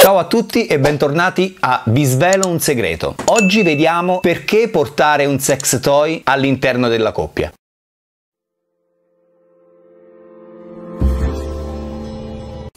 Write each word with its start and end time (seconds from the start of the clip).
Ciao 0.00 0.16
a 0.16 0.24
tutti 0.24 0.64
e 0.64 0.78
bentornati 0.78 1.58
a 1.60 1.82
Vi 1.84 2.04
svelo 2.04 2.48
un 2.48 2.58
segreto. 2.58 3.16
Oggi 3.26 3.62
vediamo 3.62 4.20
perché 4.20 4.70
portare 4.70 5.26
un 5.26 5.38
sex 5.38 5.78
toy 5.78 6.22
all'interno 6.24 6.88
della 6.88 7.12
coppia. 7.12 7.52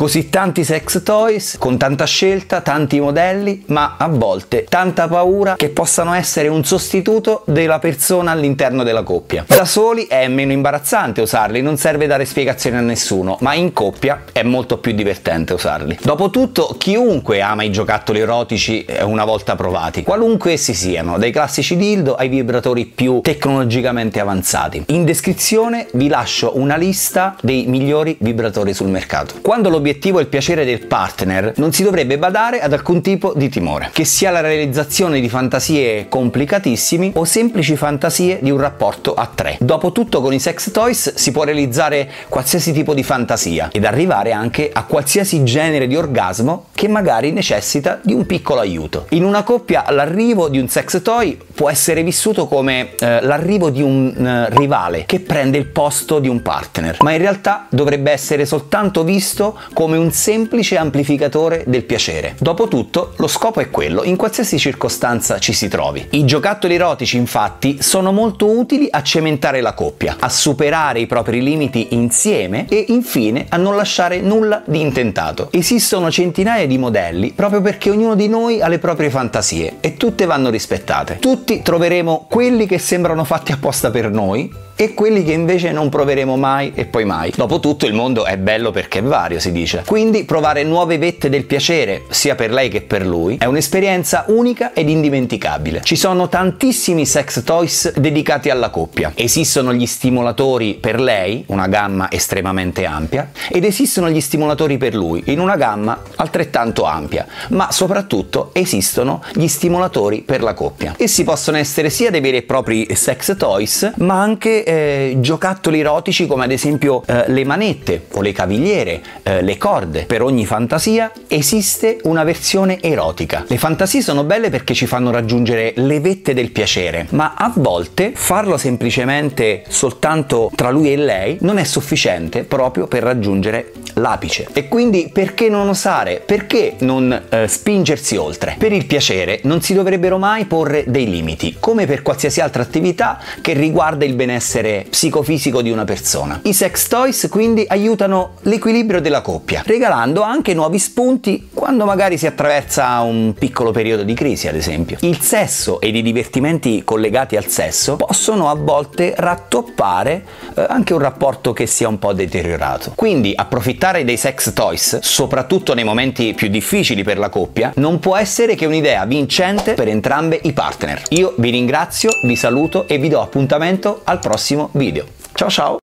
Così 0.00 0.30
tanti 0.30 0.64
sex 0.64 1.02
toys, 1.02 1.56
con 1.58 1.76
tanta 1.76 2.06
scelta, 2.06 2.62
tanti 2.62 2.98
modelli, 3.00 3.64
ma 3.66 3.96
a 3.98 4.08
volte 4.08 4.64
tanta 4.66 5.06
paura 5.08 5.56
che 5.56 5.68
possano 5.68 6.14
essere 6.14 6.48
un 6.48 6.64
sostituto 6.64 7.42
della 7.44 7.78
persona 7.78 8.30
all'interno 8.30 8.82
della 8.82 9.02
coppia. 9.02 9.44
Da 9.46 9.66
soli 9.66 10.06
è 10.06 10.26
meno 10.28 10.52
imbarazzante 10.52 11.20
usarli, 11.20 11.60
non 11.60 11.76
serve 11.76 12.06
dare 12.06 12.24
spiegazioni 12.24 12.78
a 12.78 12.80
nessuno, 12.80 13.36
ma 13.40 13.52
in 13.52 13.74
coppia 13.74 14.22
è 14.32 14.42
molto 14.42 14.78
più 14.78 14.92
divertente 14.92 15.52
usarli. 15.52 15.98
Dopotutto, 16.02 16.76
chiunque 16.78 17.42
ama 17.42 17.62
i 17.62 17.70
giocattoli 17.70 18.20
erotici 18.20 18.86
una 19.02 19.26
volta 19.26 19.54
provati, 19.54 20.02
qualunque 20.02 20.52
essi 20.52 20.72
siano, 20.72 21.18
dai 21.18 21.30
classici 21.30 21.76
dildo 21.76 22.14
ai 22.14 22.28
vibratori 22.28 22.86
più 22.86 23.20
tecnologicamente 23.20 24.18
avanzati. 24.18 24.82
In 24.86 25.04
descrizione 25.04 25.88
vi 25.92 26.08
lascio 26.08 26.56
una 26.56 26.76
lista 26.76 27.36
dei 27.42 27.66
migliori 27.66 28.16
vibratori 28.18 28.72
sul 28.72 28.88
mercato. 28.88 29.34
Quando 29.42 29.68
l'obiettivo 29.68 29.88
l'obiettivo 29.90 30.18
è 30.18 30.22
il 30.22 30.28
piacere 30.28 30.64
del 30.64 30.86
partner, 30.86 31.54
non 31.56 31.72
si 31.72 31.82
dovrebbe 31.82 32.16
badare 32.16 32.60
ad 32.60 32.72
alcun 32.72 33.00
tipo 33.02 33.32
di 33.34 33.48
timore, 33.48 33.90
che 33.92 34.04
sia 34.04 34.30
la 34.30 34.40
realizzazione 34.40 35.20
di 35.20 35.28
fantasie 35.28 36.06
complicatissimi 36.08 37.12
o 37.16 37.24
semplici 37.24 37.74
fantasie 37.74 38.38
di 38.40 38.50
un 38.50 38.58
rapporto 38.58 39.14
a 39.14 39.28
tre. 39.34 39.56
Dopotutto 39.58 40.20
con 40.20 40.32
i 40.32 40.38
sex 40.38 40.70
toys 40.70 41.14
si 41.14 41.32
può 41.32 41.42
realizzare 41.42 42.08
qualsiasi 42.28 42.72
tipo 42.72 42.94
di 42.94 43.02
fantasia 43.02 43.70
ed 43.72 43.84
arrivare 43.84 44.30
anche 44.30 44.70
a 44.72 44.84
qualsiasi 44.84 45.42
genere 45.42 45.88
di 45.88 45.96
orgasmo 45.96 46.66
che 46.72 46.86
magari 46.86 47.32
necessita 47.32 47.98
di 48.02 48.12
un 48.12 48.26
piccolo 48.26 48.60
aiuto. 48.60 49.06
In 49.10 49.24
una 49.24 49.42
coppia 49.42 49.84
l'arrivo 49.90 50.48
di 50.48 50.58
un 50.58 50.68
sex 50.68 51.02
toy 51.02 51.36
può 51.52 51.68
essere 51.68 52.04
vissuto 52.04 52.46
come 52.46 52.94
eh, 52.98 53.20
l'arrivo 53.22 53.70
di 53.70 53.82
un 53.82 54.14
eh, 54.14 54.54
rivale 54.54 55.04
che 55.04 55.18
prende 55.20 55.58
il 55.58 55.66
posto 55.66 56.20
di 56.20 56.28
un 56.28 56.42
partner, 56.42 56.98
ma 57.00 57.12
in 57.12 57.18
realtà 57.18 57.66
dovrebbe 57.68 58.12
essere 58.12 58.46
soltanto 58.46 59.02
visto 59.02 59.58
come 59.80 59.96
un 59.96 60.12
semplice 60.12 60.76
amplificatore 60.76 61.64
del 61.66 61.84
piacere. 61.84 62.34
Dopotutto, 62.38 63.14
lo 63.16 63.26
scopo 63.26 63.60
è 63.60 63.70
quello, 63.70 64.04
in 64.04 64.16
qualsiasi 64.16 64.58
circostanza 64.58 65.38
ci 65.38 65.54
si 65.54 65.68
trovi. 65.68 66.06
I 66.10 66.26
giocattoli 66.26 66.74
erotici, 66.74 67.16
infatti, 67.16 67.78
sono 67.80 68.12
molto 68.12 68.50
utili 68.50 68.88
a 68.90 69.02
cementare 69.02 69.62
la 69.62 69.72
coppia, 69.72 70.16
a 70.20 70.28
superare 70.28 71.00
i 71.00 71.06
propri 71.06 71.42
limiti 71.42 71.94
insieme 71.94 72.66
e 72.68 72.84
infine 72.88 73.46
a 73.48 73.56
non 73.56 73.74
lasciare 73.74 74.20
nulla 74.20 74.60
di 74.66 74.82
intentato. 74.82 75.48
Esistono 75.50 76.10
centinaia 76.10 76.66
di 76.66 76.76
modelli 76.76 77.32
proprio 77.32 77.62
perché 77.62 77.88
ognuno 77.88 78.14
di 78.14 78.28
noi 78.28 78.60
ha 78.60 78.68
le 78.68 78.78
proprie 78.78 79.08
fantasie 79.08 79.76
e 79.80 79.96
tutte 79.96 80.26
vanno 80.26 80.50
rispettate. 80.50 81.16
Tutti 81.20 81.62
troveremo 81.62 82.26
quelli 82.28 82.66
che 82.66 82.76
sembrano 82.76 83.24
fatti 83.24 83.52
apposta 83.52 83.90
per 83.90 84.10
noi 84.10 84.68
e 84.80 84.94
quelli 84.94 85.22
che 85.24 85.32
invece 85.32 85.72
non 85.72 85.90
proveremo 85.90 86.38
mai 86.38 86.72
e 86.74 86.86
poi 86.86 87.04
mai. 87.04 87.34
Dopotutto 87.36 87.84
il 87.84 87.92
mondo 87.92 88.24
è 88.24 88.38
bello 88.38 88.70
perché 88.70 89.00
è 89.00 89.02
vario, 89.02 89.38
si 89.38 89.52
dice. 89.52 89.82
Quindi 89.84 90.24
provare 90.24 90.62
nuove 90.62 90.96
vette 90.96 91.28
del 91.28 91.44
piacere, 91.44 92.04
sia 92.08 92.34
per 92.34 92.50
lei 92.50 92.70
che 92.70 92.80
per 92.80 93.04
lui, 93.04 93.36
è 93.38 93.44
un'esperienza 93.44 94.24
unica 94.28 94.72
ed 94.72 94.88
indimenticabile. 94.88 95.82
Ci 95.82 95.96
sono 95.96 96.30
tantissimi 96.30 97.04
sex 97.04 97.44
toys 97.44 97.92
dedicati 97.92 98.48
alla 98.48 98.70
coppia. 98.70 99.12
Esistono 99.14 99.74
gli 99.74 99.84
stimolatori 99.84 100.78
per 100.80 100.98
lei, 100.98 101.44
una 101.48 101.66
gamma 101.66 102.10
estremamente 102.10 102.86
ampia, 102.86 103.32
ed 103.50 103.64
esistono 103.64 104.08
gli 104.08 104.22
stimolatori 104.22 104.78
per 104.78 104.94
lui, 104.94 105.24
in 105.26 105.40
una 105.40 105.56
gamma 105.56 106.00
altrettanto 106.16 106.84
ampia, 106.84 107.26
ma 107.48 107.70
soprattutto 107.70 108.48
esistono 108.54 109.22
gli 109.34 109.46
stimolatori 109.46 110.22
per 110.22 110.42
la 110.42 110.54
coppia. 110.54 110.94
Essi 110.96 111.22
possono 111.22 111.58
essere 111.58 111.90
sia 111.90 112.10
dei 112.10 112.22
veri 112.22 112.38
e 112.38 112.42
propri 112.44 112.88
sex 112.94 113.36
toys, 113.36 113.92
ma 113.96 114.18
anche 114.18 114.68
eh, 114.70 115.16
giocattoli 115.18 115.80
erotici 115.80 116.28
come 116.28 116.44
ad 116.44 116.52
esempio 116.52 117.02
eh, 117.04 117.24
le 117.26 117.44
manette 117.44 118.06
o 118.12 118.20
le 118.20 118.30
cavigliere, 118.30 119.00
eh, 119.24 119.42
le 119.42 119.58
corde. 119.58 120.04
Per 120.04 120.22
ogni 120.22 120.46
fantasia 120.46 121.10
esiste 121.26 121.98
una 122.04 122.22
versione 122.22 122.80
erotica. 122.80 123.44
Le 123.48 123.58
fantasie 123.58 124.00
sono 124.00 124.22
belle 124.22 124.48
perché 124.48 124.74
ci 124.74 124.86
fanno 124.86 125.10
raggiungere 125.10 125.72
le 125.74 125.98
vette 125.98 126.34
del 126.34 126.52
piacere, 126.52 127.08
ma 127.10 127.34
a 127.36 127.52
volte 127.52 128.12
farlo 128.14 128.56
semplicemente 128.56 129.64
soltanto 129.66 130.50
tra 130.54 130.70
lui 130.70 130.92
e 130.92 130.96
lei 130.96 131.38
non 131.40 131.58
è 131.58 131.64
sufficiente 131.64 132.44
proprio 132.44 132.86
per 132.86 133.02
raggiungere 133.02 133.72
l'apice. 133.94 134.46
E 134.52 134.68
quindi 134.68 135.10
perché 135.12 135.48
non 135.48 135.68
osare? 135.68 136.22
Perché 136.24 136.76
non 136.80 137.22
eh, 137.28 137.48
spingersi 137.48 138.16
oltre? 138.16 138.54
Per 138.56 138.72
il 138.72 138.86
piacere 138.86 139.40
non 139.44 139.62
si 139.62 139.74
dovrebbero 139.74 140.16
mai 140.18 140.44
porre 140.44 140.84
dei 140.86 141.10
limiti, 141.10 141.56
come 141.58 141.86
per 141.86 142.02
qualsiasi 142.02 142.40
altra 142.40 142.62
attività 142.62 143.18
che 143.40 143.52
riguarda 143.52 144.04
il 144.04 144.14
benessere 144.14 144.59
psicofisico 144.88 145.62
di 145.62 145.70
una 145.70 145.84
persona. 145.84 146.40
I 146.44 146.52
sex 146.52 146.88
toys 146.88 147.28
quindi 147.30 147.64
aiutano 147.68 148.32
l'equilibrio 148.42 149.00
della 149.00 149.20
coppia, 149.20 149.62
regalando 149.64 150.22
anche 150.22 150.54
nuovi 150.54 150.78
spunti 150.78 151.48
quando 151.52 151.84
magari 151.84 152.18
si 152.18 152.26
attraversa 152.26 153.00
un 153.00 153.34
piccolo 153.38 153.70
periodo 153.70 154.02
di 154.02 154.14
crisi, 154.14 154.48
ad 154.48 154.56
esempio. 154.56 154.98
Il 155.00 155.20
sesso 155.20 155.80
ed 155.80 155.96
i 155.96 156.02
divertimenti 156.02 156.82
collegati 156.84 157.36
al 157.36 157.46
sesso 157.46 157.96
possono 157.96 158.48
a 158.48 158.54
volte 158.54 159.14
rattoppare 159.16 160.24
eh, 160.54 160.66
anche 160.68 160.92
un 160.92 161.00
rapporto 161.00 161.52
che 161.52 161.66
sia 161.66 161.88
un 161.88 161.98
po' 161.98 162.12
deteriorato. 162.12 162.92
Quindi 162.94 163.32
approfittare 163.34 164.04
dei 164.04 164.16
sex 164.16 164.52
toys, 164.52 164.98
soprattutto 165.00 165.74
nei 165.74 165.84
momenti 165.84 166.34
più 166.34 166.48
difficili 166.48 167.02
per 167.02 167.18
la 167.18 167.28
coppia, 167.28 167.72
non 167.76 167.98
può 167.98 168.16
essere 168.16 168.54
che 168.54 168.66
un'idea 168.66 169.04
vincente 169.04 169.74
per 169.74 169.88
entrambe 169.88 170.38
i 170.42 170.52
partner. 170.52 171.02
Io 171.10 171.34
vi 171.38 171.50
ringrazio, 171.50 172.10
vi 172.24 172.36
saluto 172.36 172.86
e 172.86 172.98
vi 172.98 173.08
do 173.08 173.20
appuntamento 173.20 174.00
al 174.04 174.18
prossimo 174.40 174.70
video. 174.72 175.04
Ciao 175.34 175.50
ciao! 175.50 175.79